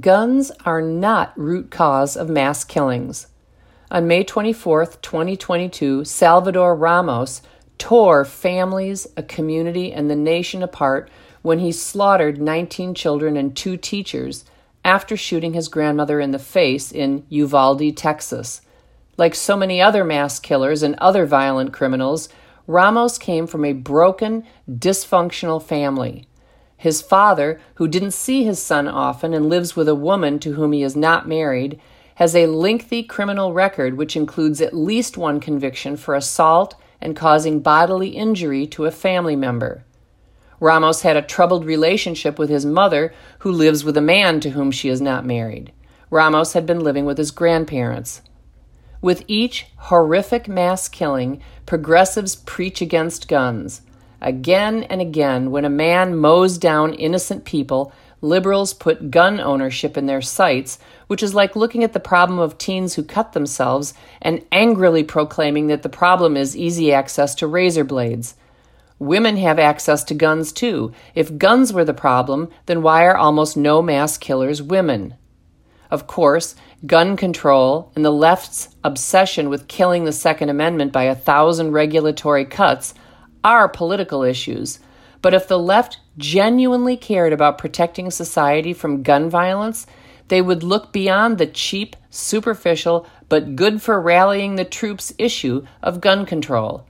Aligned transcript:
Guns 0.00 0.52
are 0.66 0.82
not 0.82 1.32
root 1.34 1.70
cause 1.70 2.14
of 2.14 2.28
mass 2.28 2.62
killings. 2.62 3.28
On 3.90 4.06
May 4.06 4.22
24, 4.22 4.84
2022, 4.84 6.04
Salvador 6.04 6.76
Ramos 6.76 7.40
tore 7.78 8.26
families, 8.26 9.06
a 9.16 9.22
community, 9.22 9.90
and 9.90 10.10
the 10.10 10.14
nation 10.14 10.62
apart 10.62 11.08
when 11.40 11.60
he 11.60 11.72
slaughtered 11.72 12.38
19 12.38 12.94
children 12.94 13.34
and 13.38 13.56
two 13.56 13.78
teachers 13.78 14.44
after 14.84 15.16
shooting 15.16 15.54
his 15.54 15.68
grandmother 15.68 16.20
in 16.20 16.32
the 16.32 16.38
face 16.38 16.92
in 16.92 17.24
Uvalde, 17.30 17.96
Texas. 17.96 18.60
Like 19.16 19.34
so 19.34 19.56
many 19.56 19.80
other 19.80 20.04
mass 20.04 20.38
killers 20.38 20.82
and 20.82 20.96
other 20.96 21.24
violent 21.24 21.72
criminals, 21.72 22.28
Ramos 22.66 23.16
came 23.16 23.46
from 23.46 23.64
a 23.64 23.72
broken, 23.72 24.44
dysfunctional 24.70 25.62
family. 25.62 26.27
His 26.78 27.02
father, 27.02 27.60
who 27.74 27.88
didn't 27.88 28.12
see 28.12 28.44
his 28.44 28.62
son 28.62 28.88
often 28.88 29.34
and 29.34 29.48
lives 29.48 29.76
with 29.76 29.88
a 29.88 29.96
woman 29.96 30.38
to 30.38 30.52
whom 30.54 30.72
he 30.72 30.82
is 30.82 30.96
not 30.96 31.28
married, 31.28 31.78
has 32.14 32.34
a 32.34 32.46
lengthy 32.46 33.02
criminal 33.02 33.52
record 33.52 33.96
which 33.96 34.16
includes 34.16 34.60
at 34.60 34.74
least 34.74 35.18
one 35.18 35.40
conviction 35.40 35.96
for 35.96 36.14
assault 36.14 36.74
and 37.00 37.16
causing 37.16 37.60
bodily 37.60 38.10
injury 38.10 38.66
to 38.68 38.86
a 38.86 38.92
family 38.92 39.36
member. 39.36 39.84
Ramos 40.60 41.02
had 41.02 41.16
a 41.16 41.22
troubled 41.22 41.64
relationship 41.64 42.38
with 42.38 42.48
his 42.48 42.64
mother, 42.64 43.12
who 43.40 43.52
lives 43.52 43.84
with 43.84 43.96
a 43.96 44.00
man 44.00 44.40
to 44.40 44.50
whom 44.50 44.70
she 44.70 44.88
is 44.88 45.00
not 45.00 45.26
married. 45.26 45.72
Ramos 46.10 46.52
had 46.52 46.66
been 46.66 46.80
living 46.80 47.04
with 47.04 47.18
his 47.18 47.30
grandparents. 47.30 48.22
With 49.00 49.24
each 49.28 49.66
horrific 49.76 50.48
mass 50.48 50.88
killing, 50.88 51.40
progressives 51.66 52.34
preach 52.34 52.80
against 52.80 53.28
guns. 53.28 53.82
Again 54.20 54.82
and 54.84 55.00
again, 55.00 55.50
when 55.50 55.64
a 55.64 55.70
man 55.70 56.16
mows 56.16 56.58
down 56.58 56.94
innocent 56.94 57.44
people, 57.44 57.92
liberals 58.20 58.74
put 58.74 59.10
gun 59.10 59.40
ownership 59.40 59.96
in 59.96 60.06
their 60.06 60.22
sights, 60.22 60.78
which 61.06 61.22
is 61.22 61.34
like 61.34 61.54
looking 61.54 61.84
at 61.84 61.92
the 61.92 62.00
problem 62.00 62.38
of 62.38 62.58
teens 62.58 62.94
who 62.94 63.02
cut 63.04 63.32
themselves 63.32 63.94
and 64.20 64.44
angrily 64.50 65.04
proclaiming 65.04 65.68
that 65.68 65.82
the 65.82 65.88
problem 65.88 66.36
is 66.36 66.56
easy 66.56 66.92
access 66.92 67.34
to 67.36 67.46
razor 67.46 67.84
blades. 67.84 68.34
Women 68.98 69.36
have 69.36 69.60
access 69.60 70.02
to 70.04 70.14
guns 70.14 70.50
too. 70.50 70.92
If 71.14 71.38
guns 71.38 71.72
were 71.72 71.84
the 71.84 71.94
problem, 71.94 72.48
then 72.66 72.82
why 72.82 73.04
are 73.04 73.16
almost 73.16 73.56
no 73.56 73.80
mass 73.80 74.18
killers 74.18 74.60
women? 74.60 75.14
Of 75.88 76.08
course, 76.08 76.56
gun 76.84 77.16
control 77.16 77.92
and 77.94 78.04
the 78.04 78.10
left's 78.10 78.68
obsession 78.82 79.48
with 79.48 79.68
killing 79.68 80.04
the 80.04 80.12
Second 80.12 80.48
Amendment 80.48 80.92
by 80.92 81.04
a 81.04 81.14
thousand 81.14 81.70
regulatory 81.70 82.44
cuts 82.44 82.92
are 83.44 83.68
political 83.68 84.22
issues. 84.22 84.80
But 85.20 85.34
if 85.34 85.48
the 85.48 85.58
left 85.58 85.98
genuinely 86.16 86.96
cared 86.96 87.32
about 87.32 87.58
protecting 87.58 88.10
society 88.10 88.72
from 88.72 89.02
gun 89.02 89.28
violence, 89.28 89.86
they 90.28 90.42
would 90.42 90.62
look 90.62 90.92
beyond 90.92 91.38
the 91.38 91.46
cheap, 91.46 91.96
superficial, 92.10 93.06
but 93.28 93.56
good 93.56 93.82
for 93.82 94.00
rallying 94.00 94.56
the 94.56 94.64
troops 94.64 95.12
issue 95.18 95.66
of 95.82 96.00
gun 96.00 96.26
control. 96.26 96.84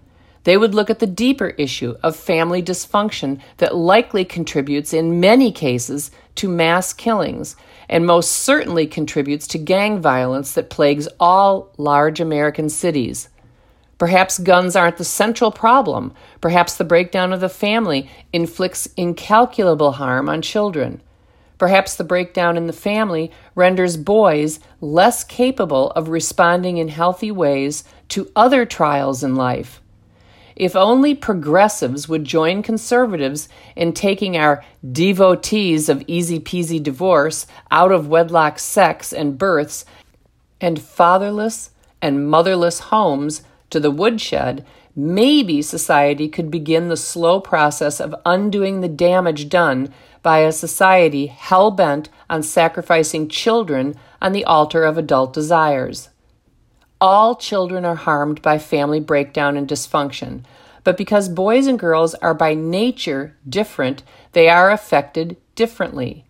They 0.45 0.57
would 0.57 0.75
look 0.75 0.89
at 0.89 0.99
the 0.99 1.07
deeper 1.07 1.49
issue 1.51 1.97
of 2.03 2.17
family 2.17 2.63
dysfunction 2.63 3.41
that 3.59 3.77
likely 3.77 4.25
contributes 4.25 4.93
in 4.93 5.21
many 5.21 5.53
cases 5.53 6.11
to 6.37 6.49
mass 6.49 6.93
killings 6.93 7.57
and 7.89 8.07
most 8.07 8.31
certainly 8.31 8.87
contributes 8.87 9.47
to 9.49 9.59
gang 9.59 10.01
violence 10.01 10.53
that 10.53 10.71
plagues 10.71 11.09
all 11.19 11.73
large 11.77 12.21
American 12.21 12.69
cities. 12.69 13.29
Perhaps 13.99 14.39
guns 14.39 14.77
aren't 14.77 14.97
the 14.97 15.05
central 15.05 15.51
problem. 15.51 16.15
Perhaps 16.41 16.77
the 16.77 16.85
breakdown 16.85 17.33
of 17.33 17.41
the 17.41 17.49
family 17.49 18.09
inflicts 18.33 18.87
incalculable 18.97 19.93
harm 19.93 20.29
on 20.29 20.41
children. 20.41 21.03
Perhaps 21.59 21.97
the 21.97 22.05
breakdown 22.05 22.57
in 22.57 22.69
the 22.69 22.73
family 22.73 23.33
renders 23.57 23.97
boys 23.97 24.61
less 24.81 25.25
capable 25.25 25.91
of 25.91 26.09
responding 26.09 26.79
in 26.79 26.87
healthy 26.87 27.33
ways 27.33 27.83
to 28.09 28.31
other 28.37 28.65
trials 28.65 29.25
in 29.25 29.35
life. 29.35 29.83
If 30.55 30.77
only 30.77 31.15
progressives 31.15 32.09
would 32.09 32.25
join 32.25 32.63
conservatives 32.63 33.49
in 33.75 33.93
taking 33.93 34.37
our 34.37 34.65
devotees 34.91 35.89
of 35.89 36.05
easy 36.07 36.39
peasy 36.39 36.83
divorce, 36.83 37.47
out 37.71 37.93
of 37.93 38.09
wedlock 38.09 38.61
sex 38.61 39.13
and 39.13 39.39
births, 39.39 39.85
and 40.61 40.81
fatherless 40.81 41.71
and 42.01 42.29
motherless 42.29 42.79
homes 42.81 43.43
to 43.71 43.81
the 43.81 43.91
woodshed, 43.91 44.65
maybe 44.95 45.63
society 45.63 46.29
could 46.29 46.51
begin 46.51 46.89
the 46.89 46.97
slow 46.97 47.41
process 47.41 48.01
of 48.01 48.15
undoing 48.27 48.81
the 48.81 48.89
damage 48.89 49.49
done 49.49 49.93
by 50.23 50.41
a 50.41 50.53
society 50.53 51.27
hell 51.27 51.71
bent 51.71 52.09
on 52.29 52.43
sacrificing 52.43 53.29
children 53.29 53.95
on 54.21 54.33
the 54.33 54.45
altar 54.45 54.85
of 54.85 54.99
adult 54.99 55.33
desires. 55.33 56.09
All 57.01 57.37
children 57.37 57.85
are 57.85 57.95
harmed 57.95 58.43
by 58.43 58.59
family 58.59 58.99
breakdown 58.99 59.57
and 59.57 59.69
dysfunction, 59.69 60.45
but 60.83 60.97
because 60.97 61.29
boys 61.29 61.67
and 61.67 61.79
girls 61.79 62.15
are 62.17 62.35
by 62.35 62.55
nature 62.55 63.37
different, 63.49 64.03
they 64.33 64.49
are 64.49 64.71
affected 64.71 65.37
differently. 65.55 66.25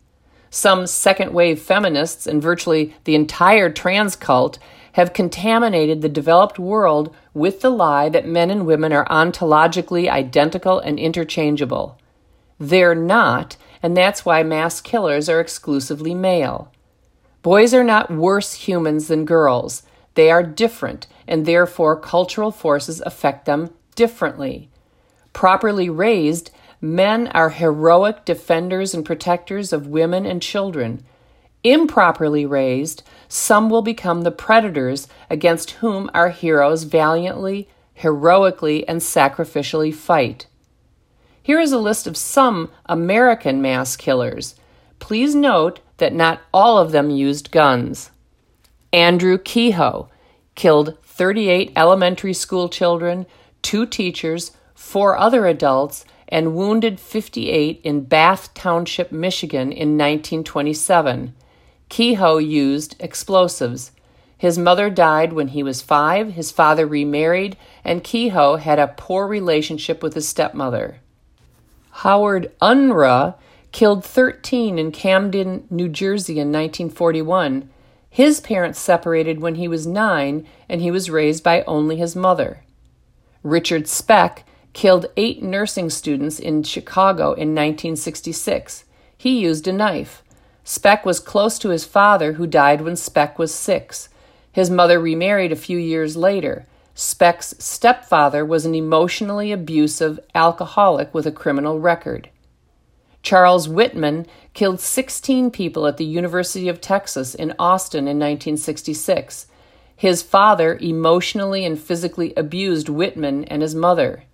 Some 0.51 0.87
second 0.87 1.33
wave 1.33 1.61
feminists 1.61 2.27
and 2.27 2.43
virtually 2.43 2.95
the 3.05 3.15
entire 3.15 3.71
trans 3.71 4.17
cult 4.17 4.59
have 4.99 5.13
contaminated 5.13 6.03
the 6.03 6.09
developed 6.09 6.59
world 6.59 7.15
with 7.33 7.61
the 7.61 7.71
lie 7.71 8.09
that 8.09 8.27
men 8.27 8.51
and 8.51 8.67
women 8.67 8.93
are 8.93 9.07
ontologically 9.07 10.09
identical 10.09 10.81
and 10.81 10.99
interchangeable. 10.99 11.97
They're 12.59 12.97
not, 12.97 13.57
and 13.81 13.97
that's 13.97 14.25
why 14.25 14.43
mass 14.43 14.81
killers 14.81 15.29
are 15.29 15.39
exclusively 15.39 16.15
male. 16.15 16.73
Boys 17.43 17.73
are 17.73 17.85
not 17.85 18.11
worse 18.11 18.55
humans 18.55 19.07
than 19.07 19.25
girls. 19.25 19.85
They 20.15 20.33
are 20.33 20.43
different, 20.43 21.07
and 21.29 21.47
therefore 21.47 22.01
cultural 22.01 22.51
forces 22.51 23.01
affect 23.03 23.45
them 23.45 23.71
differently. 23.95 24.69
Properly 25.33 25.89
raised, 25.89 26.51
men 26.81 27.29
are 27.29 27.51
heroic 27.51 28.25
defenders 28.25 28.95
and 28.95 29.07
protectors 29.07 29.73
of 29.73 29.87
women 29.87 30.27
and 30.27 30.43
children. 30.43 31.05
Improperly 31.65 32.47
raised, 32.47 33.03
some 33.29 33.69
will 33.69 33.83
become 33.83 34.23
the 34.23 34.31
predators 34.31 35.09
against 35.29 35.73
whom 35.73 36.09
our 36.15 36.31
heroes 36.31 36.85
valiantly, 36.85 37.69
heroically, 37.95 38.87
and 38.87 39.01
sacrificially 39.01 39.93
fight. 39.93 40.47
Here 41.43 41.59
is 41.59 41.73
a 41.73 41.79
list 41.79 42.07
of 42.07 42.17
some 42.17 42.71
American 42.87 43.61
mass 43.61 43.97
killers. 43.97 44.55
Please 44.99 45.35
note 45.35 45.81
that 45.97 46.15
not 46.15 46.41
all 46.53 46.79
of 46.79 46.93
them 46.93 47.11
used 47.11 47.51
guns. 47.51 48.11
Andrew 48.93 49.37
Kehoe 49.37 50.09
killed 50.55 50.97
38 51.05 51.73
elementary 51.75 52.33
school 52.33 52.69
children, 52.69 53.27
two 53.63 53.85
teachers, 53.85 54.53
four 54.75 55.19
other 55.19 55.47
adults, 55.47 56.05
and 56.29 56.55
wounded 56.55 57.01
58 57.01 57.81
in 57.83 58.05
Bath 58.05 58.55
Township, 58.55 59.11
Michigan 59.11 59.73
in 59.73 59.97
1927. 59.99 61.35
Kehoe 61.89 62.39
used 62.39 62.97
explosives. 63.01 63.93
His 64.37 64.59
mother 64.59 64.89
died 64.89 65.33
when 65.33 65.49
he 65.49 65.63
was 65.63 65.83
five, 65.83 66.35
his 66.35 66.53
father 66.53 66.87
remarried, 66.87 67.57
and 67.85 68.05
Kehoe 68.05 68.57
had 68.57 68.79
a 68.79 68.95
poor 68.97 69.27
relationship 69.27 70.03
with 70.03 70.15
his 70.15 70.29
stepmother. 70.29 71.01
Howard 71.91 72.53
Unruh 72.63 73.35
killed 73.73 74.05
13 74.05 74.79
in 74.79 74.93
Camden, 74.93 75.67
New 75.71 75.89
Jersey 75.89 76.35
in 76.35 76.49
1941. 76.49 77.69
His 78.09 78.41
parents 78.41 78.79
separated 78.79 79.41
when 79.41 79.57
he 79.57 79.69
was 79.69 79.87
nine, 79.87 80.47
and 80.69 80.81
he 80.81 80.91
was 80.91 81.11
raised 81.11 81.43
by 81.43 81.63
only 81.63 81.97
his 81.97 82.15
mother. 82.15 82.63
Richard 83.43 83.89
Speck 83.89 84.45
killed 84.73 85.07
eight 85.17 85.43
nursing 85.43 85.91
students 85.91 86.39
in 86.39 86.63
Chicago 86.63 87.33
in 87.33 87.55
1966. 87.55 88.85
He 89.17 89.41
used 89.41 89.67
a 89.67 89.73
knife. 89.73 90.23
Speck 90.71 91.07
was 91.07 91.19
close 91.19 91.59
to 91.61 91.71
his 91.71 91.87
father, 91.87 92.35
who 92.35 92.47
died 92.47 92.83
when 92.83 92.95
Speck 92.95 93.39
was 93.39 93.55
six. 93.55 94.11
His 94.53 94.69
mother 94.69 95.01
remarried 95.01 95.51
a 95.51 95.57
few 95.57 95.79
years 95.79 96.15
later. 96.15 96.67
Speck's 96.95 97.55
stepfather 97.59 98.45
was 98.45 98.67
an 98.67 98.75
emotionally 98.75 99.51
abusive 99.51 100.21
alcoholic 100.35 101.15
with 101.15 101.27
a 101.27 101.33
criminal 101.33 101.81
record. 101.81 102.29
Charles 103.23 103.67
Whitman 103.67 104.27
killed 104.53 104.79
16 104.79 105.51
people 105.53 105.87
at 105.87 105.97
the 105.97 106.05
University 106.05 106.69
of 106.69 106.83
Texas 106.83 107.35
in 107.35 107.55
Austin 107.59 108.01
in 108.01 108.19
1966. 108.19 109.47
His 109.97 110.21
father 110.21 110.77
emotionally 110.83 111.65
and 111.65 111.81
physically 111.81 112.35
abused 112.37 112.91
Whitman 112.91 113.45
and 113.45 113.63
his 113.63 113.75
mother. 113.75 114.25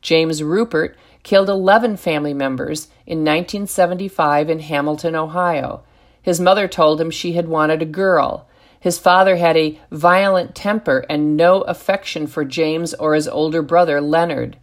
James 0.00 0.42
Ruppert 0.42 0.96
killed 1.22 1.48
11 1.48 1.96
family 1.96 2.34
members 2.34 2.88
in 3.06 3.18
1975 3.18 4.50
in 4.50 4.58
Hamilton, 4.60 5.14
Ohio. 5.14 5.82
His 6.20 6.40
mother 6.40 6.68
told 6.68 7.00
him 7.00 7.10
she 7.10 7.32
had 7.32 7.48
wanted 7.48 7.82
a 7.82 7.86
girl. 7.86 8.48
His 8.78 8.98
father 8.98 9.36
had 9.36 9.56
a 9.56 9.78
violent 9.90 10.54
temper 10.54 11.04
and 11.08 11.36
no 11.36 11.62
affection 11.62 12.26
for 12.26 12.44
James 12.44 12.94
or 12.94 13.14
his 13.14 13.28
older 13.28 13.62
brother, 13.62 14.00
Leonard. 14.00 14.56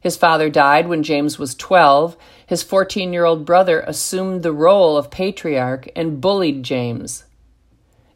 His 0.00 0.16
father 0.16 0.50
died 0.50 0.88
when 0.88 1.02
James 1.02 1.38
was 1.38 1.54
12. 1.54 2.16
His 2.46 2.62
14 2.62 3.12
year 3.12 3.24
old 3.24 3.46
brother 3.46 3.80
assumed 3.80 4.42
the 4.42 4.52
role 4.52 4.96
of 4.96 5.10
patriarch 5.10 5.88
and 5.94 6.20
bullied 6.20 6.62
James. 6.62 7.24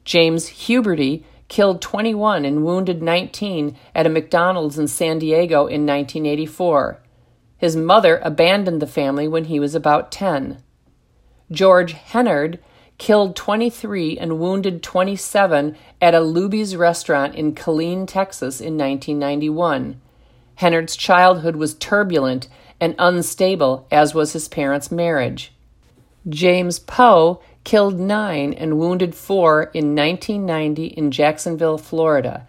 James 0.04 0.50
Huberty 0.50 1.24
killed 1.48 1.80
21 1.80 2.44
and 2.44 2.64
wounded 2.64 3.02
19 3.02 3.76
at 3.94 4.06
a 4.06 4.10
McDonald's 4.10 4.78
in 4.78 4.88
San 4.88 5.18
Diego 5.18 5.60
in 5.66 5.86
1984. 5.86 7.00
His 7.58 7.76
mother 7.76 8.20
abandoned 8.22 8.82
the 8.82 8.86
family 8.86 9.26
when 9.26 9.44
he 9.44 9.58
was 9.58 9.74
about 9.74 10.12
10. 10.12 10.62
George 11.50 11.92
Hennard 11.92 12.58
killed 12.98 13.36
23 13.36 14.18
and 14.18 14.38
wounded 14.38 14.82
27 14.82 15.76
at 16.00 16.14
a 16.14 16.20
Luby's 16.20 16.76
restaurant 16.76 17.34
in 17.34 17.54
Killeen, 17.54 18.06
Texas 18.06 18.60
in 18.60 18.76
1991. 18.76 20.00
Hennard's 20.56 20.96
childhood 20.96 21.56
was 21.56 21.74
turbulent 21.74 22.48
and 22.80 22.94
unstable, 22.98 23.86
as 23.90 24.14
was 24.14 24.32
his 24.32 24.48
parents' 24.48 24.90
marriage. 24.90 25.52
James 26.28 26.78
Poe 26.78 27.40
killed 27.64 28.00
nine 28.00 28.52
and 28.52 28.78
wounded 28.78 29.14
four 29.14 29.64
in 29.74 29.94
1990 29.94 30.86
in 30.86 31.10
Jacksonville, 31.10 31.78
Florida. 31.78 32.46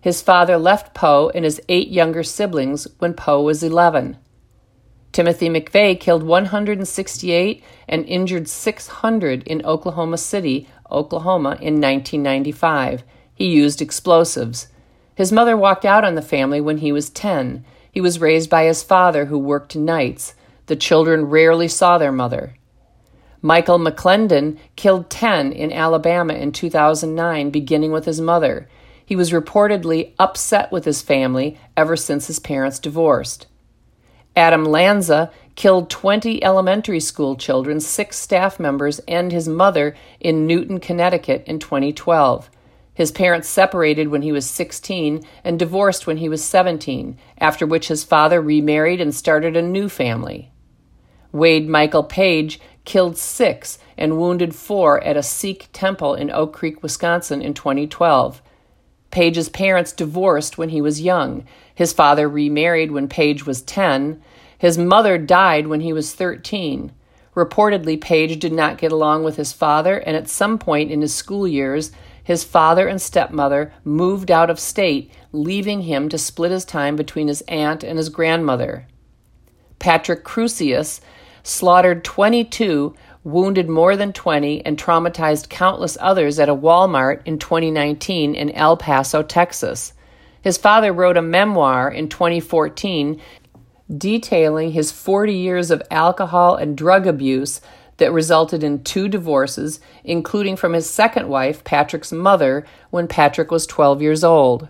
His 0.00 0.22
father 0.22 0.56
left 0.56 0.94
Poe 0.94 1.30
and 1.34 1.44
his 1.44 1.60
eight 1.68 1.88
younger 1.88 2.22
siblings 2.22 2.88
when 2.98 3.14
Poe 3.14 3.42
was 3.42 3.62
11. 3.62 4.16
Timothy 5.12 5.48
McVeigh 5.48 5.98
killed 5.98 6.22
168 6.22 7.64
and 7.88 8.06
injured 8.06 8.48
600 8.48 9.42
in 9.44 9.64
Oklahoma 9.64 10.18
City, 10.18 10.68
Oklahoma 10.90 11.58
in 11.60 11.80
1995. 11.80 13.02
He 13.34 13.46
used 13.46 13.82
explosives. 13.82 14.68
His 15.14 15.32
mother 15.32 15.56
walked 15.56 15.84
out 15.84 16.04
on 16.04 16.14
the 16.14 16.22
family 16.22 16.60
when 16.60 16.78
he 16.78 16.92
was 16.92 17.10
10. 17.10 17.64
He 17.90 18.00
was 18.00 18.20
raised 18.20 18.48
by 18.48 18.64
his 18.64 18.82
father, 18.82 19.26
who 19.26 19.38
worked 19.38 19.74
nights. 19.74 20.34
The 20.66 20.76
children 20.76 21.24
rarely 21.24 21.66
saw 21.66 21.98
their 21.98 22.12
mother. 22.12 22.54
Michael 23.42 23.78
McLendon 23.78 24.58
killed 24.76 25.10
10 25.10 25.52
in 25.52 25.72
Alabama 25.72 26.34
in 26.34 26.52
2009, 26.52 27.50
beginning 27.50 27.90
with 27.90 28.04
his 28.04 28.20
mother. 28.20 28.68
He 29.04 29.16
was 29.16 29.32
reportedly 29.32 30.12
upset 30.18 30.70
with 30.70 30.84
his 30.84 31.02
family 31.02 31.58
ever 31.76 31.96
since 31.96 32.28
his 32.28 32.38
parents 32.38 32.78
divorced. 32.78 33.46
Adam 34.36 34.64
Lanza 34.64 35.30
killed 35.56 35.90
20 35.90 36.42
elementary 36.42 37.00
school 37.00 37.36
children, 37.36 37.80
six 37.80 38.18
staff 38.18 38.58
members, 38.58 38.98
and 39.00 39.32
his 39.32 39.48
mother 39.48 39.94
in 40.20 40.46
Newtown, 40.46 40.78
Connecticut 40.78 41.44
in 41.46 41.58
2012. 41.58 42.50
His 42.94 43.12
parents 43.12 43.48
separated 43.48 44.08
when 44.08 44.22
he 44.22 44.32
was 44.32 44.48
16 44.48 45.22
and 45.42 45.58
divorced 45.58 46.06
when 46.06 46.18
he 46.18 46.28
was 46.28 46.44
17, 46.44 47.18
after 47.38 47.66
which 47.66 47.88
his 47.88 48.04
father 48.04 48.40
remarried 48.40 49.00
and 49.00 49.14
started 49.14 49.56
a 49.56 49.62
new 49.62 49.88
family. 49.88 50.50
Wade 51.32 51.68
Michael 51.68 52.02
Page 52.04 52.60
killed 52.84 53.16
six 53.16 53.78
and 53.96 54.18
wounded 54.18 54.54
four 54.54 55.02
at 55.02 55.16
a 55.16 55.22
Sikh 55.22 55.68
temple 55.72 56.14
in 56.14 56.30
Oak 56.30 56.52
Creek, 56.52 56.82
Wisconsin 56.82 57.40
in 57.40 57.54
2012. 57.54 58.42
Page's 59.10 59.48
parents 59.48 59.92
divorced 59.92 60.56
when 60.58 60.68
he 60.68 60.80
was 60.80 61.00
young. 61.00 61.44
His 61.74 61.92
father 61.92 62.28
remarried 62.28 62.92
when 62.92 63.08
Page 63.08 63.46
was 63.46 63.62
10. 63.62 64.22
His 64.58 64.78
mother 64.78 65.18
died 65.18 65.66
when 65.66 65.80
he 65.80 65.92
was 65.92 66.14
13. 66.14 66.92
Reportedly, 67.34 68.00
Page 68.00 68.38
did 68.38 68.52
not 68.52 68.78
get 68.78 68.92
along 68.92 69.24
with 69.24 69.36
his 69.36 69.52
father, 69.52 69.98
and 69.98 70.16
at 70.16 70.28
some 70.28 70.58
point 70.58 70.90
in 70.90 71.00
his 71.00 71.14
school 71.14 71.46
years, 71.46 71.92
his 72.22 72.44
father 72.44 72.86
and 72.86 73.00
stepmother 73.00 73.72
moved 73.84 74.30
out 74.30 74.50
of 74.50 74.60
state, 74.60 75.10
leaving 75.32 75.82
him 75.82 76.08
to 76.08 76.18
split 76.18 76.50
his 76.50 76.64
time 76.64 76.96
between 76.96 77.28
his 77.28 77.40
aunt 77.42 77.82
and 77.82 77.98
his 77.98 78.08
grandmother. 78.08 78.86
Patrick 79.78 80.24
Crusius 80.24 81.00
slaughtered 81.42 82.04
22 82.04 82.94
wounded 83.22 83.68
more 83.68 83.96
than 83.96 84.12
20, 84.12 84.64
and 84.64 84.78
traumatized 84.78 85.48
countless 85.48 85.96
others 86.00 86.38
at 86.38 86.48
a 86.48 86.54
Walmart 86.54 87.20
in 87.26 87.38
2019 87.38 88.34
in 88.34 88.50
El 88.50 88.76
Paso, 88.76 89.22
Texas. 89.22 89.92
His 90.42 90.56
father 90.56 90.92
wrote 90.92 91.16
a 91.16 91.22
memoir 91.22 91.90
in 91.90 92.08
2014 92.08 93.20
detailing 93.96 94.72
his 94.72 94.92
40 94.92 95.34
years 95.34 95.70
of 95.70 95.82
alcohol 95.90 96.56
and 96.56 96.76
drug 96.76 97.06
abuse 97.06 97.60
that 97.98 98.12
resulted 98.12 98.64
in 98.64 98.82
two 98.82 99.08
divorces, 99.08 99.80
including 100.04 100.56
from 100.56 100.72
his 100.72 100.88
second 100.88 101.28
wife, 101.28 101.62
Patrick's 101.64 102.12
mother, 102.12 102.64
when 102.90 103.06
Patrick 103.06 103.50
was 103.50 103.66
12 103.66 104.00
years 104.00 104.24
old. 104.24 104.68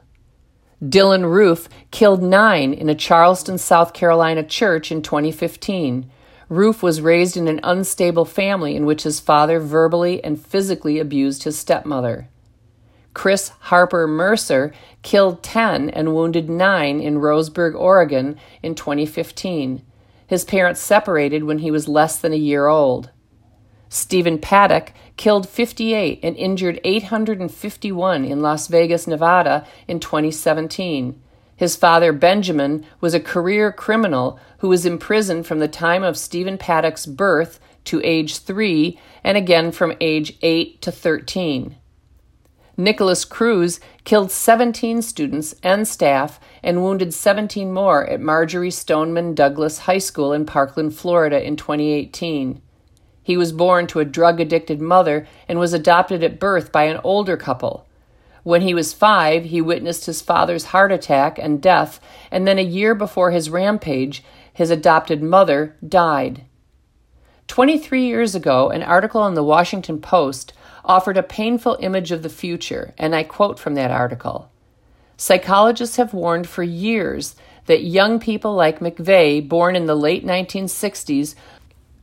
Dylan 0.82 1.30
Roof 1.30 1.68
killed 1.90 2.22
nine 2.22 2.72
in 2.72 2.88
a 2.88 2.94
Charleston, 2.94 3.58
South 3.58 3.92
Carolina 3.92 4.42
church 4.42 4.90
in 4.90 5.02
2015. 5.02 6.10
Roof 6.50 6.82
was 6.82 7.00
raised 7.00 7.36
in 7.36 7.46
an 7.46 7.60
unstable 7.62 8.24
family 8.24 8.74
in 8.74 8.84
which 8.84 9.04
his 9.04 9.20
father 9.20 9.60
verbally 9.60 10.22
and 10.24 10.44
physically 10.44 10.98
abused 10.98 11.44
his 11.44 11.56
stepmother. 11.56 12.28
Chris 13.14 13.50
Harper 13.60 14.08
Mercer 14.08 14.72
killed 15.02 15.44
10 15.44 15.90
and 15.90 16.12
wounded 16.12 16.50
9 16.50 17.00
in 17.00 17.18
Roseburg, 17.18 17.76
Oregon 17.76 18.36
in 18.64 18.74
2015. 18.74 19.82
His 20.26 20.44
parents 20.44 20.80
separated 20.80 21.44
when 21.44 21.60
he 21.60 21.70
was 21.70 21.86
less 21.86 22.18
than 22.18 22.32
a 22.32 22.36
year 22.36 22.66
old. 22.66 23.10
Stephen 23.88 24.38
Paddock 24.38 24.92
killed 25.16 25.48
58 25.48 26.18
and 26.22 26.36
injured 26.36 26.80
851 26.82 28.24
in 28.24 28.42
Las 28.42 28.66
Vegas, 28.66 29.06
Nevada 29.06 29.64
in 29.86 30.00
2017. 30.00 31.20
His 31.60 31.76
father, 31.76 32.14
Benjamin, 32.14 32.86
was 33.02 33.12
a 33.12 33.20
career 33.20 33.70
criminal 33.70 34.40
who 34.60 34.68
was 34.70 34.86
imprisoned 34.86 35.46
from 35.46 35.58
the 35.58 35.68
time 35.68 36.02
of 36.02 36.16
Stephen 36.16 36.56
Paddock's 36.56 37.04
birth 37.04 37.60
to 37.84 38.00
age 38.02 38.38
three 38.38 38.98
and 39.22 39.36
again 39.36 39.70
from 39.70 39.92
age 40.00 40.38
eight 40.40 40.80
to 40.80 40.90
13. 40.90 41.76
Nicholas 42.78 43.26
Cruz 43.26 43.78
killed 44.04 44.30
17 44.30 45.02
students 45.02 45.54
and 45.62 45.86
staff 45.86 46.40
and 46.62 46.82
wounded 46.82 47.12
17 47.12 47.70
more 47.70 48.06
at 48.08 48.22
Marjory 48.22 48.70
Stoneman 48.70 49.34
Douglas 49.34 49.80
High 49.80 49.98
School 49.98 50.32
in 50.32 50.46
Parkland, 50.46 50.94
Florida 50.94 51.46
in 51.46 51.56
2018. 51.56 52.62
He 53.22 53.36
was 53.36 53.52
born 53.52 53.86
to 53.88 54.00
a 54.00 54.06
drug 54.06 54.40
addicted 54.40 54.80
mother 54.80 55.26
and 55.46 55.58
was 55.58 55.74
adopted 55.74 56.24
at 56.24 56.40
birth 56.40 56.72
by 56.72 56.84
an 56.84 57.02
older 57.04 57.36
couple. 57.36 57.86
When 58.42 58.62
he 58.62 58.74
was 58.74 58.92
five, 58.92 59.44
he 59.44 59.60
witnessed 59.60 60.06
his 60.06 60.22
father's 60.22 60.66
heart 60.66 60.92
attack 60.92 61.38
and 61.38 61.60
death, 61.60 62.00
and 62.30 62.46
then 62.46 62.58
a 62.58 62.62
year 62.62 62.94
before 62.94 63.30
his 63.30 63.50
rampage, 63.50 64.24
his 64.52 64.70
adopted 64.70 65.22
mother 65.22 65.76
died. 65.86 66.44
23 67.48 68.06
years 68.06 68.34
ago, 68.34 68.70
an 68.70 68.82
article 68.82 69.26
in 69.26 69.34
the 69.34 69.42
Washington 69.42 70.00
Post 70.00 70.52
offered 70.84 71.16
a 71.16 71.22
painful 71.22 71.76
image 71.80 72.12
of 72.12 72.22
the 72.22 72.28
future, 72.28 72.94
and 72.96 73.14
I 73.14 73.22
quote 73.22 73.58
from 73.58 73.74
that 73.74 73.90
article 73.90 74.50
Psychologists 75.16 75.96
have 75.96 76.14
warned 76.14 76.48
for 76.48 76.62
years 76.62 77.36
that 77.66 77.82
young 77.82 78.18
people 78.20 78.54
like 78.54 78.80
McVeigh, 78.80 79.46
born 79.46 79.76
in 79.76 79.86
the 79.86 79.94
late 79.94 80.24
1960s, 80.24 81.34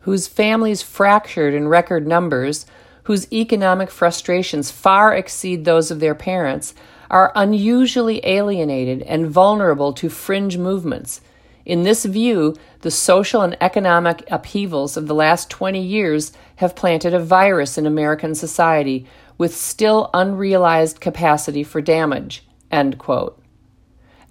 whose 0.01 0.27
families 0.27 0.81
fractured 0.83 1.53
in 1.53 1.67
record 1.67 2.05
numbers, 2.05 2.65
whose 3.07 3.31
economic 3.31 3.89
frustrations 3.89 4.69
far 4.69 5.15
exceed 5.15 5.63
those 5.63 5.89
of 5.89 6.01
their 6.01 6.13
parents, 6.13 6.73
are 7.09 7.31
unusually 7.35 8.19
alienated 8.25 9.01
and 9.03 9.29
vulnerable 9.29 9.93
to 9.93 10.09
fringe 10.09 10.57
movements. 10.57 11.21
In 11.65 11.83
this 11.83 12.03
view, 12.03 12.53
the 12.81 12.91
social 12.91 13.43
and 13.43 13.55
economic 13.61 14.25
upheavals 14.29 14.97
of 14.97 15.07
the 15.07 15.15
last 15.15 15.49
20 15.49 15.81
years 15.81 16.33
have 16.57 16.75
planted 16.75 17.13
a 17.13 17.19
virus 17.19 17.77
in 17.77 17.85
American 17.85 18.35
society 18.35 19.05
with 19.37 19.55
still 19.55 20.09
unrealized 20.13 20.99
capacity 20.99 21.63
for 21.63 21.79
damage. 21.79 22.43
End 22.71 22.97
quote. 22.97 23.41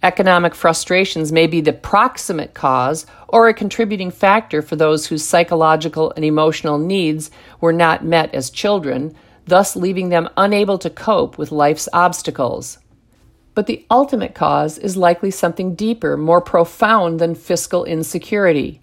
Economic 0.02 0.54
frustrations 0.54 1.32
may 1.32 1.46
be 1.46 1.60
the 1.60 1.72
proximate 1.72 2.54
cause 2.54 3.06
or 3.28 3.48
a 3.48 3.54
contributing 3.54 4.10
factor 4.10 4.62
for 4.62 4.76
those 4.76 5.06
whose 5.06 5.24
psychological 5.24 6.12
and 6.14 6.24
emotional 6.24 6.78
needs 6.78 7.30
were 7.60 7.72
not 7.72 8.04
met 8.04 8.32
as 8.34 8.50
children, 8.50 9.14
thus 9.46 9.74
leaving 9.74 10.10
them 10.10 10.28
unable 10.36 10.78
to 10.78 10.90
cope 10.90 11.38
with 11.38 11.50
life's 11.50 11.88
obstacles. 11.92 12.78
But 13.54 13.66
the 13.66 13.86
ultimate 13.90 14.34
cause 14.34 14.76
is 14.76 14.98
likely 14.98 15.30
something 15.30 15.74
deeper, 15.74 16.16
more 16.16 16.42
profound 16.42 17.18
than 17.18 17.34
fiscal 17.34 17.84
insecurity. 17.84 18.82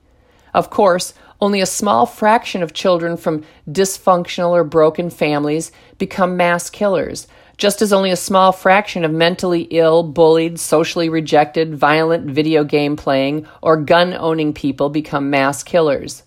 Of 0.54 0.72
course, 0.72 1.14
only 1.40 1.62
a 1.62 1.66
small 1.66 2.06
fraction 2.06 2.64
of 2.64 2.74
children 2.74 3.18
from 3.18 3.44
dysfunctional 3.70 4.50
or 4.50 4.64
broken 4.64 5.10
families 5.10 5.72
become 5.98 6.38
mass 6.38 6.70
killers, 6.70 7.28
just 7.58 7.82
as 7.82 7.94
only 7.94 8.12
a 8.12 8.16
small 8.16 8.52
fraction 8.52 9.06
of 9.06 9.12
mentally 9.12 9.64
ill, 9.72 10.04
bullied, 10.04 10.60
socially 10.60 11.10
rejected, 11.10 11.76
violent 11.76 12.26
video 12.26 12.64
game 12.64 12.96
playing, 12.96 13.48
or 13.62 13.78
gun 13.78 14.14
owning 14.14 14.54
people 14.54 14.90
become 14.90 15.30
mass 15.30 15.64
killers. 15.64 16.24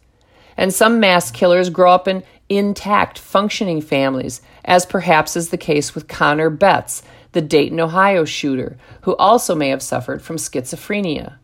And 0.56 0.72
some 0.72 1.00
mass 1.00 1.30
killers 1.30 1.70
grow 1.70 1.92
up 1.92 2.08
in 2.08 2.22
intact, 2.48 3.18
functioning 3.18 3.80
families, 3.80 4.40
as 4.64 4.86
perhaps 4.86 5.36
is 5.36 5.50
the 5.50 5.56
case 5.56 5.94
with 5.94 6.08
Connor 6.08 6.50
Betts, 6.50 7.02
the 7.32 7.42
Dayton, 7.42 7.80
Ohio 7.80 8.24
shooter, 8.24 8.78
who 9.02 9.14
also 9.16 9.54
may 9.54 9.68
have 9.68 9.82
suffered 9.82 10.22
from 10.22 10.36
schizophrenia. 10.36 11.36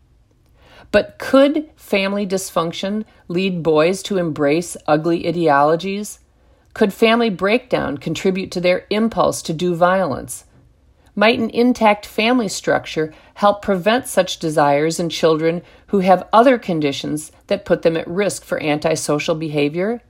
But 0.91 1.19
could 1.19 1.71
family 1.77 2.27
dysfunction 2.27 3.05
lead 3.29 3.63
boys 3.63 4.03
to 4.05 4.19
embrace 4.19 4.77
ugly 4.87 5.27
ideologies? 5.27 6.19
Could 6.75 6.95
family 6.95 7.29
breakdown 7.29 7.99
contribute 7.99 8.51
to 8.53 8.61
their 8.61 8.87
impulse 8.89 9.43
to 9.43 9.53
do 9.53 9.75
violence? 9.75 10.45
Might 11.15 11.39
an 11.39 11.51
intact 11.51 12.07
family 12.07 12.49
structure 12.49 13.13
help 13.35 13.61
prevent 13.61 14.07
such 14.07 14.39
desires 14.39 14.99
in 14.99 15.11
children 15.11 15.61
who 15.89 15.99
have 15.99 16.27
other 16.33 16.59
conditions 16.59 17.31
that 17.49 17.67
put 17.67 17.83
them 17.83 17.99
at 17.99 18.09
risk 18.09 18.43
for 18.45 18.63
antisocial 18.63 19.35
behavior? 19.35 20.01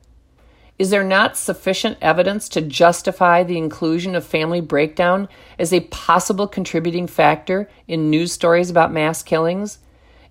Is 0.78 0.90
there 0.90 1.02
not 1.02 1.36
sufficient 1.36 1.98
evidence 2.00 2.48
to 2.50 2.60
justify 2.60 3.42
the 3.42 3.58
inclusion 3.58 4.14
of 4.14 4.24
family 4.24 4.60
breakdown 4.60 5.28
as 5.58 5.72
a 5.72 5.80
possible 5.80 6.46
contributing 6.46 7.08
factor 7.08 7.68
in 7.88 8.08
news 8.08 8.32
stories 8.32 8.70
about 8.70 8.92
mass 8.92 9.24
killings? 9.24 9.78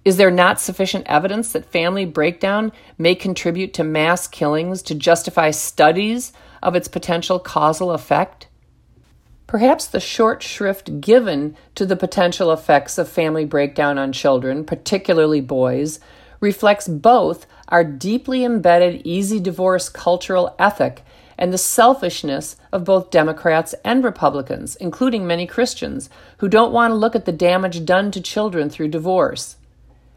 Is 0.04 0.18
there 0.18 0.32
not 0.32 0.60
sufficient 0.60 1.06
evidence 1.08 1.52
that 1.52 1.72
family 1.72 2.06
breakdown 2.06 2.72
may 2.98 3.14
contribute 3.14 3.72
to 3.76 3.84
mass 3.84 4.28
killings 4.28 4.82
to 4.84 4.96
justify 4.96 5.52
studies 5.52 6.34
of 6.64 6.76
its 6.76 6.88
potential 6.88 7.38
causal 7.38 7.92
effect? 7.92 8.48
Perhaps 9.46 9.86
the 9.86 10.00
short 10.00 10.42
shrift 10.42 11.02
given 11.02 11.56
to 11.76 11.86
the 11.86 11.96
potential 11.96 12.52
effects 12.52 12.98
of 12.98 13.10
family 13.10 13.46
breakdown 13.46 14.00
on 14.00 14.12
children, 14.12 14.64
particularly 14.64 15.42
boys, 15.42 16.00
reflects 16.40 16.88
both 16.88 17.46
our 17.68 17.84
deeply 17.84 18.44
embedded 18.44 19.06
easy 19.06 19.40
divorce 19.40 19.88
cultural 19.88 20.56
ethic 20.58 21.04
and 21.38 21.54
the 21.54 21.60
selfishness 21.60 22.56
of 22.72 22.86
both 22.86 23.12
Democrats 23.12 23.76
and 23.86 24.04
Republicans, 24.04 24.76
including 24.78 25.28
many 25.28 25.46
Christians, 25.46 26.10
who 26.38 26.48
don't 26.48 26.74
want 26.74 26.92
to 26.92 26.96
look 26.96 27.16
at 27.16 27.26
the 27.26 27.32
damage 27.32 27.86
done 27.86 28.10
to 28.12 28.22
children 28.22 28.68
through 28.70 28.88
divorce. 28.88 29.58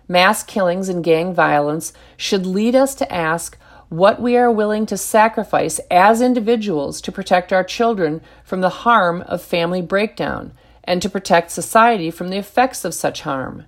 Mass 0.06 0.42
killings 0.42 0.88
and 0.88 1.02
gang 1.02 1.34
violence 1.34 1.92
should 2.16 2.44
lead 2.44 2.74
us 2.74 2.94
to 2.96 3.12
ask 3.12 3.58
what 3.88 4.20
we 4.20 4.36
are 4.36 4.50
willing 4.50 4.86
to 4.86 4.96
sacrifice 4.96 5.78
as 5.90 6.20
individuals 6.20 7.00
to 7.00 7.12
protect 7.12 7.52
our 7.52 7.64
children 7.64 8.20
from 8.44 8.60
the 8.60 8.68
harm 8.68 9.22
of 9.22 9.40
family 9.40 9.80
breakdown 9.80 10.52
and 10.82 11.00
to 11.00 11.08
protect 11.08 11.50
society 11.50 12.10
from 12.10 12.28
the 12.28 12.36
effects 12.36 12.84
of 12.84 12.92
such 12.92 13.22
harm. 13.22 13.64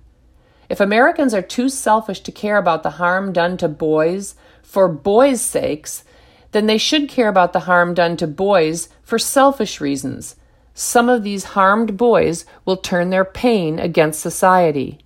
If 0.69 0.79
Americans 0.79 1.33
are 1.33 1.41
too 1.41 1.69
selfish 1.69 2.19
to 2.21 2.31
care 2.31 2.57
about 2.57 2.83
the 2.83 2.91
harm 2.91 3.31
done 3.31 3.57
to 3.57 3.67
boys 3.67 4.35
for 4.61 4.87
boys' 4.87 5.41
sakes, 5.41 6.03
then 6.51 6.65
they 6.65 6.77
should 6.77 7.09
care 7.09 7.29
about 7.29 7.53
the 7.53 7.61
harm 7.61 7.93
done 7.93 8.17
to 8.17 8.27
boys 8.27 8.89
for 9.01 9.17
selfish 9.17 9.79
reasons. 9.79 10.35
Some 10.73 11.09
of 11.09 11.23
these 11.23 11.55
harmed 11.55 11.97
boys 11.97 12.45
will 12.65 12.77
turn 12.77 13.09
their 13.09 13.25
pain 13.25 13.79
against 13.79 14.19
society. 14.19 14.99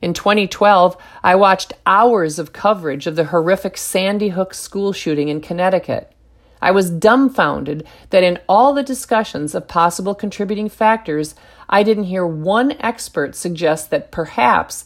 In 0.00 0.14
2012, 0.14 0.96
I 1.22 1.34
watched 1.34 1.72
hours 1.84 2.38
of 2.38 2.52
coverage 2.52 3.06
of 3.06 3.16
the 3.16 3.24
horrific 3.24 3.76
Sandy 3.76 4.28
Hook 4.28 4.54
school 4.54 4.92
shooting 4.92 5.28
in 5.28 5.40
Connecticut. 5.40 6.12
I 6.60 6.70
was 6.70 6.90
dumbfounded 6.90 7.86
that 8.10 8.22
in 8.22 8.38
all 8.48 8.74
the 8.74 8.82
discussions 8.82 9.54
of 9.54 9.68
possible 9.68 10.14
contributing 10.14 10.68
factors, 10.68 11.34
I 11.68 11.82
didn't 11.82 12.04
hear 12.04 12.26
one 12.26 12.74
expert 12.80 13.34
suggest 13.34 13.90
that 13.90 14.10
perhaps 14.10 14.84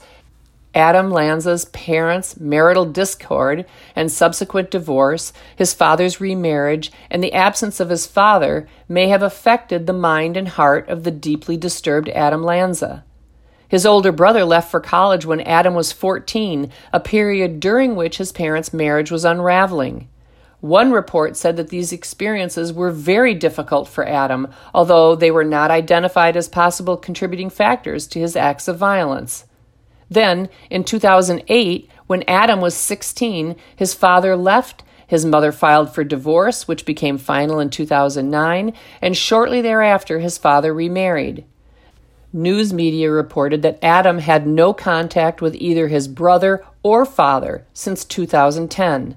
Adam 0.75 1.11
Lanza's 1.11 1.67
parents' 1.67 2.41
marital 2.41 2.87
discord 2.87 3.67
and 3.95 4.11
subsequent 4.11 4.71
divorce, 4.71 5.33
his 5.55 5.75
father's 5.75 6.21
remarriage, 6.21 6.91
and 7.11 7.23
the 7.23 7.35
absence 7.35 7.79
of 7.79 7.91
his 7.91 8.07
father 8.07 8.67
may 8.89 9.09
have 9.09 9.23
affected 9.23 9.87
the 9.87 9.93
mind 9.93 10.37
and 10.37 10.49
heart 10.49 10.89
of 10.89 11.05
the 11.05 11.11
deeply 11.11 11.59
disturbed 11.59 12.09
Adam 12.11 12.43
Lanza. 12.43 13.05
His 13.73 13.87
older 13.87 14.13
brother 14.13 14.45
left 14.45 14.71
for 14.71 14.81
college 14.81 15.25
when 15.25 15.41
Adam 15.41 15.73
was 15.73 15.93
14, 15.93 16.71
a 16.93 17.01
period 17.01 17.59
during 17.59 17.97
which 17.97 18.19
his 18.19 18.31
parents' 18.31 18.75
marriage 18.75 19.11
was 19.11 19.25
unraveling. 19.25 20.11
One 20.61 20.93
report 20.93 21.39
said 21.39 21.57
that 21.57 21.71
these 21.71 21.91
experiences 21.91 22.71
were 22.71 22.91
very 22.91 23.33
difficult 23.33 23.89
for 23.89 24.07
Adam, 24.07 24.49
although 24.75 25.15
they 25.15 25.31
were 25.31 25.43
not 25.43 25.71
identified 25.71 26.37
as 26.37 26.51
possible 26.51 26.99
contributing 26.99 27.49
factors 27.49 28.07
to 28.09 28.21
his 28.21 28.37
acts 28.37 28.69
of 28.69 28.77
violence. 28.77 29.47
Then, 30.11 30.51
in 30.69 30.85
2008, 30.85 31.89
when 32.07 32.25
Adam 32.29 32.61
was 32.61 32.75
16, 32.75 33.57
his 33.75 33.95
father 33.95 34.37
left. 34.37 34.83
His 35.07 35.25
mother 35.25 35.51
filed 35.51 35.95
for 35.95 36.05
divorce, 36.05 36.69
which 36.69 36.85
became 36.85 37.17
final 37.17 37.59
in 37.59 37.71
2009, 37.71 38.75
and 39.01 39.17
shortly 39.17 39.63
thereafter, 39.63 40.19
his 40.19 40.37
father 40.37 40.75
remarried. 40.75 41.47
News 42.35 42.73
media 42.73 43.11
reported 43.11 43.61
that 43.61 43.79
Adam 43.83 44.19
had 44.19 44.47
no 44.47 44.73
contact 44.73 45.43
with 45.43 45.55
either 45.57 45.89
his 45.89 46.09
brother 46.09 46.65
or 46.83 47.05
father 47.05 47.67
since 47.75 48.07
2010. 48.07 49.17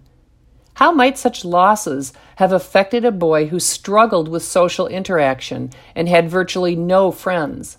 How 0.74 0.91
might 0.91 1.17
such 1.17 1.45
losses 1.45 2.12
have 2.36 2.51
affected 2.51 3.05
a 3.05 3.13
boy 3.13 3.48
who 3.48 3.60
struggled 3.62 4.27
with 4.27 4.43
social 4.43 4.88
interaction 4.88 5.69
and 5.95 6.10
had 6.10 6.29
virtually 6.29 6.75
no 6.75 7.10
friends? 7.10 7.77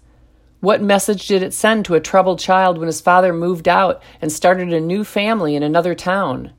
What 0.60 0.80
message 0.80 1.28
did 1.28 1.42
it 1.42 1.52
send 1.52 1.84
to 1.84 1.94
a 1.96 2.00
troubled 2.00 2.38
child 2.38 2.78
when 2.78 2.86
his 2.86 3.02
father 3.02 3.34
moved 3.34 3.68
out 3.68 4.02
and 4.22 4.32
started 4.32 4.72
a 4.72 4.80
new 4.80 5.04
family 5.04 5.54
in 5.54 5.62
another 5.62 5.94
town? 5.94 6.52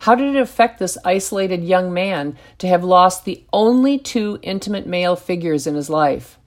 How 0.00 0.14
did 0.14 0.34
it 0.34 0.40
affect 0.40 0.78
this 0.78 0.96
isolated 1.04 1.62
young 1.62 1.92
man 1.92 2.38
to 2.56 2.68
have 2.68 2.82
lost 2.82 3.26
the 3.26 3.44
only 3.52 3.98
two 3.98 4.38
intimate 4.40 4.86
male 4.86 5.14
figures 5.14 5.66
in 5.66 5.74
his 5.74 5.90
life? 5.90 6.38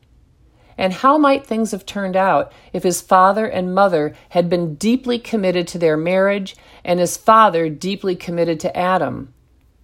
And 0.82 0.94
how 0.94 1.20
might 1.20 1.46
things 1.46 1.70
have 1.74 1.86
turned 1.86 2.16
out 2.16 2.52
if 2.74 2.82
his 2.82 3.02
father 3.02 3.46
and 3.46 3.76
mother 3.76 4.16
had 4.30 4.50
been 4.50 4.74
deeply 4.74 5.20
committed 5.20 5.68
to 5.68 5.78
their 5.78 5.96
marriage 5.96 6.56
and 6.84 7.00
his 7.00 7.18
father 7.18 7.70
deeply 7.70 8.16
committed 8.16 8.60
to 8.62 8.76
Adam? 8.76 9.32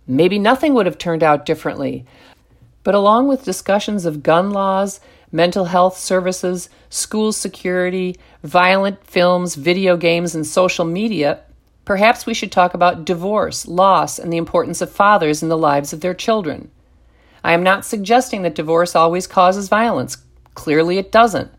Maybe 0.07 0.39
nothing 0.39 0.73
would 0.73 0.87
have 0.87 0.97
turned 0.97 1.21
out 1.21 1.45
differently. 1.45 2.03
But 2.83 2.95
along 2.95 3.27
with 3.27 3.45
discussions 3.45 4.07
of 4.07 4.23
gun 4.23 4.49
laws, 4.49 4.99
mental 5.31 5.65
health 5.65 5.99
services, 5.99 6.67
school 6.89 7.31
security, 7.31 8.17
violent 8.41 9.05
films, 9.05 9.53
video 9.53 9.97
games, 9.97 10.33
and 10.33 10.47
social 10.47 10.83
media, 10.83 11.41
perhaps 11.85 12.25
we 12.25 12.33
should 12.33 12.51
talk 12.51 12.73
about 12.73 13.05
divorce, 13.05 13.67
loss, 13.67 14.17
and 14.17 14.33
the 14.33 14.37
importance 14.37 14.81
of 14.81 14.91
fathers 14.91 15.43
in 15.43 15.49
the 15.49 15.59
lives 15.59 15.93
of 15.93 16.01
their 16.01 16.15
children. 16.15 16.71
I 17.43 17.53
am 17.53 17.61
not 17.61 17.85
suggesting 17.85 18.41
that 18.41 18.55
divorce 18.55 18.95
always 18.95 19.27
causes 19.27 19.69
violence. 19.69 20.17
Clearly, 20.57 20.97
it 20.97 21.11
doesn't. 21.11 21.51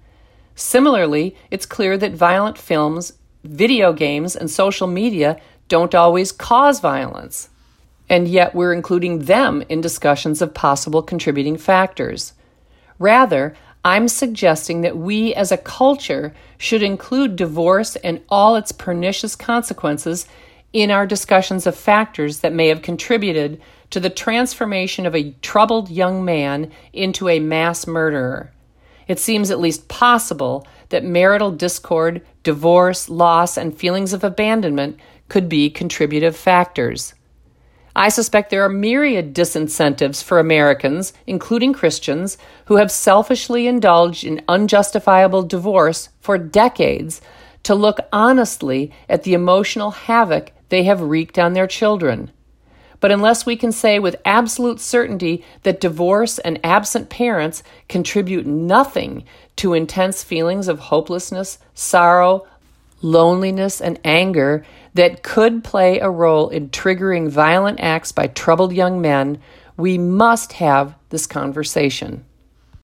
Similarly, 0.56 1.36
it's 1.52 1.66
clear 1.66 1.96
that 1.96 2.14
violent 2.14 2.58
films, 2.58 3.12
video 3.44 3.92
games, 3.92 4.34
and 4.34 4.50
social 4.50 4.88
media 4.88 5.40
don't 5.68 5.94
always 5.94 6.32
cause 6.32 6.80
violence. 6.80 7.48
And 8.08 8.26
yet, 8.26 8.56
we're 8.56 8.72
including 8.72 9.20
them 9.20 9.62
in 9.68 9.80
discussions 9.80 10.42
of 10.42 10.52
possible 10.52 11.00
contributing 11.00 11.56
factors. 11.56 12.32
Rather, 12.98 13.54
I'm 13.84 14.08
suggesting 14.08 14.80
that 14.80 14.96
we 14.96 15.32
as 15.32 15.52
a 15.52 15.56
culture 15.56 16.34
should 16.58 16.82
include 16.82 17.36
divorce 17.36 17.94
and 17.94 18.20
all 18.28 18.56
its 18.56 18.72
pernicious 18.72 19.36
consequences 19.36 20.26
in 20.72 20.90
our 20.90 21.06
discussions 21.06 21.68
of 21.68 21.76
factors 21.76 22.40
that 22.40 22.52
may 22.52 22.66
have 22.66 22.82
contributed 22.82 23.60
to 23.90 24.00
the 24.00 24.10
transformation 24.10 25.06
of 25.06 25.14
a 25.14 25.30
troubled 25.40 25.88
young 25.88 26.24
man 26.24 26.72
into 26.92 27.28
a 27.28 27.38
mass 27.38 27.86
murderer 27.86 28.52
it 29.08 29.18
seems 29.18 29.50
at 29.50 29.58
least 29.58 29.88
possible 29.88 30.66
that 30.90 31.04
marital 31.04 31.50
discord, 31.50 32.24
divorce, 32.42 33.08
loss, 33.08 33.56
and 33.56 33.76
feelings 33.76 34.12
of 34.12 34.22
abandonment 34.22 34.98
could 35.28 35.48
be 35.48 35.70
contributive 35.70 36.36
factors. 36.36 37.14
I 37.96 38.10
suspect 38.10 38.50
there 38.50 38.64
are 38.64 38.68
myriad 38.68 39.34
disincentives 39.34 40.22
for 40.22 40.38
Americans, 40.38 41.12
including 41.26 41.72
Christians, 41.72 42.38
who 42.66 42.76
have 42.76 42.92
selfishly 42.92 43.66
indulged 43.66 44.22
in 44.22 44.44
unjustifiable 44.46 45.42
divorce 45.42 46.10
for 46.20 46.38
decades 46.38 47.20
to 47.64 47.74
look 47.74 47.98
honestly 48.12 48.92
at 49.08 49.24
the 49.24 49.34
emotional 49.34 49.90
havoc 49.90 50.52
they 50.68 50.84
have 50.84 51.00
wreaked 51.00 51.38
on 51.38 51.54
their 51.54 51.66
children. 51.66 52.30
But 53.00 53.12
unless 53.12 53.46
we 53.46 53.56
can 53.56 53.72
say 53.72 53.98
with 53.98 54.16
absolute 54.24 54.80
certainty 54.80 55.44
that 55.62 55.80
divorce 55.80 56.38
and 56.38 56.58
absent 56.64 57.08
parents 57.08 57.62
contribute 57.88 58.46
nothing 58.46 59.24
to 59.56 59.74
intense 59.74 60.22
feelings 60.22 60.68
of 60.68 60.78
hopelessness, 60.78 61.58
sorrow, 61.74 62.46
loneliness, 63.00 63.80
and 63.80 64.00
anger 64.04 64.64
that 64.94 65.22
could 65.22 65.62
play 65.62 66.00
a 66.00 66.10
role 66.10 66.48
in 66.48 66.70
triggering 66.70 67.28
violent 67.28 67.78
acts 67.80 68.10
by 68.10 68.26
troubled 68.26 68.72
young 68.72 69.00
men, 69.00 69.40
we 69.76 69.96
must 69.96 70.54
have 70.54 70.96
this 71.10 71.26
conversation. 71.26 72.24